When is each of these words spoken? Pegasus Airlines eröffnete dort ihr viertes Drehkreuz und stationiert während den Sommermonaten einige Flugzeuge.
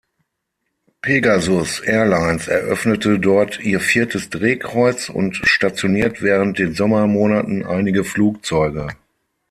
Pegasus 1.03 1.79
Airlines 1.81 2.47
eröffnete 2.47 3.19
dort 3.19 3.59
ihr 3.59 3.79
viertes 3.79 4.31
Drehkreuz 4.31 5.09
und 5.09 5.35
stationiert 5.43 6.23
während 6.23 6.57
den 6.57 6.73
Sommermonaten 6.73 7.63
einige 7.63 8.03
Flugzeuge. 8.03 8.87